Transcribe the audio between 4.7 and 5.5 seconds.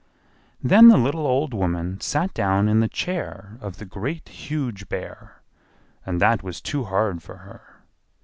Bear,